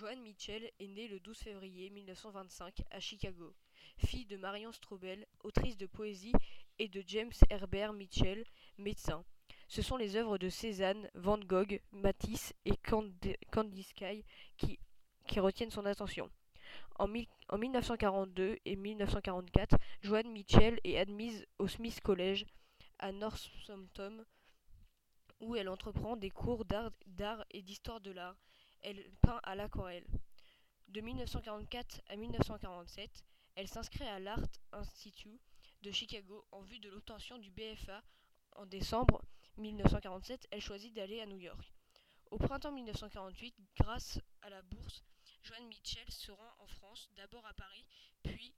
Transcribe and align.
Joanne 0.00 0.22
Mitchell 0.22 0.70
est 0.80 0.88
née 0.88 1.08
le 1.08 1.20
12 1.20 1.36
février 1.40 1.90
1925 1.90 2.74
à 2.90 3.00
Chicago, 3.00 3.54
fille 3.98 4.24
de 4.24 4.38
Marion 4.38 4.72
Strobel, 4.72 5.26
autrice 5.44 5.76
de 5.76 5.84
poésie, 5.84 6.32
et 6.78 6.88
de 6.88 7.04
James 7.06 7.34
Herbert 7.50 7.92
Mitchell, 7.92 8.46
médecin. 8.78 9.22
Ce 9.68 9.82
sont 9.82 9.98
les 9.98 10.16
œuvres 10.16 10.38
de 10.38 10.48
Cézanne, 10.48 11.10
Van 11.12 11.36
Gogh, 11.36 11.82
Matisse 11.92 12.54
et 12.64 12.78
Candice 12.78 13.92
qui, 14.56 14.78
qui 15.26 15.38
retiennent 15.38 15.70
son 15.70 15.84
attention. 15.84 16.30
En, 16.98 17.06
1942 17.06 18.56
et 18.64 18.76
1944, 18.76 19.76
Joanne 20.00 20.32
Mitchell 20.32 20.80
est 20.82 20.96
admise 20.96 21.44
au 21.58 21.68
Smith 21.68 22.00
College 22.00 22.46
à 23.00 23.12
Northampton, 23.12 24.24
où 25.40 25.56
elle 25.56 25.68
entreprend 25.68 26.16
des 26.16 26.30
cours 26.30 26.64
d'art 26.64 27.44
et 27.50 27.60
d'histoire 27.60 28.00
de 28.00 28.12
l'art 28.12 28.38
elle 28.82 29.10
peint 29.22 29.40
à 29.42 29.54
l'aquarelle. 29.54 30.06
De 30.88 31.00
1944 31.00 32.00
à 32.08 32.16
1947, 32.16 33.24
elle 33.54 33.68
s'inscrit 33.68 34.06
à 34.06 34.18
l'Art 34.18 34.48
Institute 34.72 35.40
de 35.82 35.90
Chicago 35.90 36.44
en 36.50 36.62
vue 36.62 36.78
de 36.78 36.88
l'obtention 36.88 37.38
du 37.38 37.50
BFA. 37.50 38.02
En 38.56 38.66
décembre 38.66 39.22
1947, 39.56 40.48
elle 40.50 40.60
choisit 40.60 40.92
d'aller 40.92 41.20
à 41.20 41.26
New 41.26 41.38
York. 41.38 41.72
Au 42.30 42.38
printemps 42.38 42.72
1948, 42.72 43.54
grâce 43.76 44.20
à 44.42 44.50
la 44.50 44.62
bourse, 44.62 45.02
Joanne 45.42 45.66
Mitchell 45.68 46.10
se 46.10 46.30
rend 46.32 46.54
en 46.58 46.66
France, 46.66 47.08
d'abord 47.16 47.46
à 47.46 47.54
Paris, 47.54 47.86
puis 48.22 48.54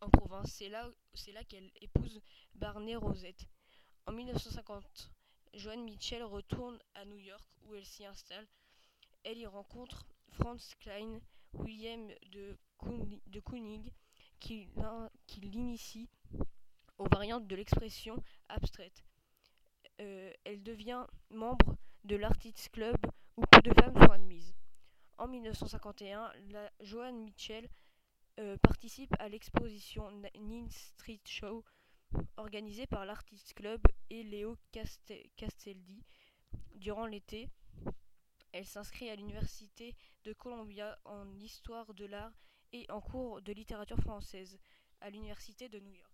en 0.00 0.10
province. 0.10 0.52
C'est 0.52 0.68
là, 0.68 1.44
qu'elle 1.48 1.70
épouse 1.80 2.20
Barney 2.54 2.96
Rosette. 2.96 3.46
En 4.06 4.12
1950, 4.12 5.10
Joanne 5.54 5.84
Mitchell 5.84 6.22
retourne 6.22 6.78
à 6.94 7.04
New 7.04 7.18
York 7.18 7.48
où 7.62 7.74
elle 7.74 7.86
s'y 7.86 8.04
installe 8.04 8.46
elle 9.26 9.38
y 9.38 9.46
rencontre 9.46 10.06
Franz 10.28 10.76
Klein, 10.78 11.20
William 11.52 12.08
de, 12.30 12.56
Kooning, 13.40 13.90
qui, 14.38 14.68
l'initie 15.40 16.08
aux 16.98 17.08
variantes 17.08 17.46
de 17.48 17.56
l'expression 17.56 18.22
abstraite. 18.48 19.04
Euh, 20.00 20.32
elle 20.44 20.62
devient 20.62 21.04
membre 21.30 21.76
de 22.04 22.14
l'Artists 22.14 22.68
Club 22.68 22.96
où 23.36 23.42
peu 23.50 23.60
de 23.62 23.74
femmes 23.74 23.96
sont 23.96 24.12
admises. 24.12 24.54
En 25.18 25.26
1951, 25.26 26.32
la 26.50 26.70
Joanne 26.80 27.24
Mitchell 27.24 27.68
euh, 28.38 28.56
participe 28.58 29.12
à 29.18 29.28
l'exposition 29.28 30.08
Nin 30.38 30.68
Street 30.70 31.20
Show 31.26 31.64
organisée 32.36 32.86
par 32.86 33.04
l'Artists 33.04 33.54
Club 33.54 33.80
et 34.08 34.22
Léo 34.22 34.56
Castelli 35.36 36.04
durant 36.76 37.06
l'été 37.06 37.50
elle 38.56 38.66
s'inscrit 38.66 39.10
à 39.10 39.16
l'Université 39.16 39.94
de 40.24 40.32
Columbia 40.32 40.98
en 41.04 41.30
histoire 41.40 41.92
de 41.92 42.06
l'art 42.06 42.32
et 42.72 42.90
en 42.90 43.02
cours 43.02 43.42
de 43.42 43.52
littérature 43.52 43.98
française 43.98 44.58
à 45.02 45.10
l'Université 45.10 45.68
de 45.68 45.78
New 45.78 45.92
York. 45.92 46.12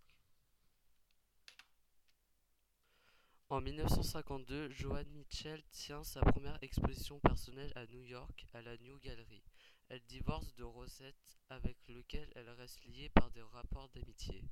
En 3.47 3.61
1952, 3.61 4.71
Joanne 4.71 5.07
Mitchell 5.11 5.63
tient 5.71 6.03
sa 6.03 6.19
première 6.19 6.61
exposition 6.61 7.17
personnelle 7.21 7.71
à 7.75 7.85
New 7.85 8.03
York 8.03 8.45
à 8.53 8.61
la 8.61 8.75
New 8.77 8.99
Gallery. 8.99 9.41
Elle 9.87 10.03
divorce 10.03 10.53
de 10.55 10.63
Rosette 10.63 11.39
avec 11.47 11.77
lequel 11.87 12.29
elle 12.35 12.49
reste 12.49 12.83
liée 12.83 13.09
par 13.09 13.31
des 13.31 13.41
rapports 13.41 13.87
d'amitié. 13.95 14.43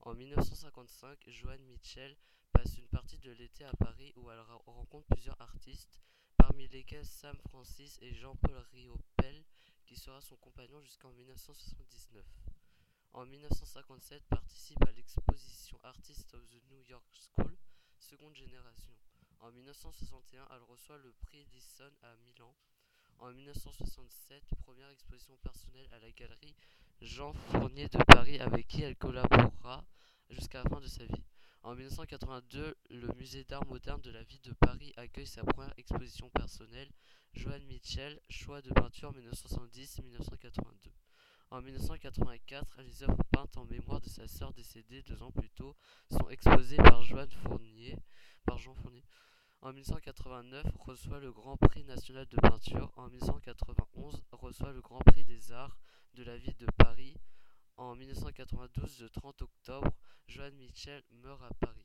En 0.00 0.14
1955, 0.14 1.18
Joanne 1.26 1.64
Mitchell 1.66 2.16
passe 2.52 2.78
une 2.78 2.88
partie 2.88 3.18
de 3.18 3.32
l'été 3.32 3.66
à 3.66 3.72
Paris 3.74 4.14
où 4.16 4.30
elle 4.30 4.40
rencontre 4.40 5.08
plusieurs 5.08 5.40
artistes 5.42 6.00
parmi 6.54 6.68
lesquels 6.68 7.04
Sam 7.04 7.36
Francis 7.48 7.98
et 8.00 8.14
Jean-Paul 8.14 8.56
Riopel, 8.72 9.44
qui 9.86 9.96
sera 9.96 10.20
son 10.20 10.36
compagnon 10.36 10.80
jusqu'en 10.82 11.10
1979. 11.10 12.24
En 13.12 13.26
1957, 13.26 14.22
participe 14.28 14.80
à 14.86 14.92
l'exposition 14.92 15.80
Artists 15.82 16.32
of 16.32 16.48
the 16.50 16.62
New 16.70 16.80
York 16.82 17.04
School, 17.12 17.56
seconde 17.98 18.36
génération. 18.36 18.94
En 19.40 19.50
1961, 19.50 20.46
elle 20.52 20.62
reçoit 20.62 20.98
le 20.98 21.12
prix 21.22 21.40
Edison 21.40 21.90
à 22.02 22.14
Milan. 22.24 22.54
En 23.18 23.32
1967, 23.32 24.44
première 24.60 24.90
exposition 24.90 25.36
personnelle 25.38 25.88
à 25.90 25.98
la 25.98 26.12
galerie 26.12 26.54
Jean 27.00 27.32
Fournier 27.32 27.88
de 27.88 27.98
Paris 28.04 28.38
avec 28.38 28.68
qui 28.68 28.82
elle 28.82 28.96
collaborera 28.96 29.84
jusqu'à 30.30 30.62
la 30.62 30.70
fin 30.70 30.80
de 30.80 30.86
sa 30.86 31.04
vie. 31.04 31.24
En 31.64 31.74
1982, 31.74 32.76
le 32.90 33.08
musée 33.14 33.42
d'art 33.44 33.64
moderne 33.66 34.02
de 34.02 34.10
la 34.10 34.22
ville 34.22 34.42
de 34.42 34.52
Paris 34.52 34.92
accueille 34.98 35.26
sa 35.26 35.42
première 35.44 35.72
exposition 35.78 36.28
personnelle, 36.28 36.90
Joanne 37.32 37.64
Mitchell, 37.64 38.20
choix 38.28 38.60
de 38.60 38.70
peinture 38.70 39.14
1970-1982. 39.14 40.90
En 41.50 41.62
1984, 41.62 42.82
les 42.82 43.02
œuvres 43.04 43.24
peintes 43.32 43.56
en 43.56 43.64
mémoire 43.64 44.02
de 44.02 44.10
sa 44.10 44.28
sœur 44.28 44.52
décédée 44.52 45.00
deux 45.04 45.22
ans 45.22 45.30
plus 45.30 45.48
tôt 45.48 45.74
sont 46.10 46.28
exposées 46.28 46.76
par, 46.76 47.02
Joanne 47.02 47.30
Jean 47.30 47.40
Fournier. 47.40 47.96
En 49.62 49.72
1989, 49.72 50.66
reçoit 50.80 51.18
le 51.18 51.32
Grand 51.32 51.56
Prix 51.56 51.84
national 51.84 52.26
de 52.26 52.36
peinture. 52.36 52.92
En 52.96 53.08
1991, 53.08 54.22
reçoit 54.32 54.72
le 54.72 54.82
Grand 54.82 55.00
Prix 55.00 55.24
des 55.24 55.50
arts 55.50 55.78
de 56.12 56.24
la 56.24 56.36
ville 56.36 56.58
de 56.58 56.66
Paris. 56.76 57.16
En 57.76 57.96
1992, 57.96 59.00
le 59.00 59.10
30 59.10 59.42
octobre, 59.42 59.90
Joanne 60.28 60.54
Mitchell 60.54 61.02
meurt 61.10 61.42
à 61.42 61.52
Paris. 61.54 61.83